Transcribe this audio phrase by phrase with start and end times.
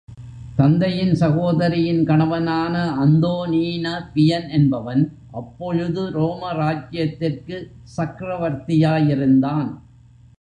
[0.55, 5.03] தந்தையின் சகோதரியின் கணவனான அந்தோனீன பியன் என்பவன்
[5.31, 9.69] அப்பொழுது ரோம ராஜ்யத்திற்குச் சக்ரவர்த்தியாயிருந்தான்.